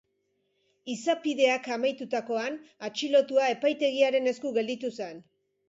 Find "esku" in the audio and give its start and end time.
4.35-4.57